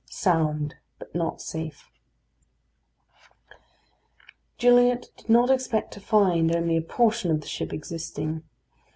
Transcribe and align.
III 0.01 0.07
SOUND; 0.13 0.75
BUT 0.97 1.13
NOT 1.13 1.41
SAFE 1.43 1.87
Gilliatt 4.57 5.11
did 5.15 5.29
not 5.29 5.51
expect 5.51 5.93
to 5.93 5.99
find 5.99 6.55
only 6.55 6.75
a 6.75 6.81
portion 6.81 7.29
of 7.29 7.41
the 7.41 7.47
ship 7.47 7.71
existing. 7.71 8.41